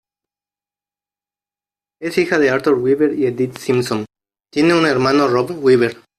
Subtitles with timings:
[2.01, 4.05] Es hija de Arthur Weaver y Edith Simpson,
[4.51, 5.97] tiene un hermano Rod Weaver.